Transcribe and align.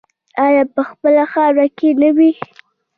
آیا 0.45 0.63
په 0.75 0.81
خپله 0.89 1.23
خاوره 1.31 1.67
کې 1.77 1.89
نه 2.01 2.09
وي؟ 2.17 2.31